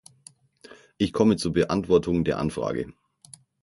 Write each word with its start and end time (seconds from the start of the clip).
Ich 0.97 1.13
komme 1.13 1.35
zur 1.37 1.53
Beantwortung 1.53 2.23
der 2.23 2.39
Anfrage. 2.39 2.91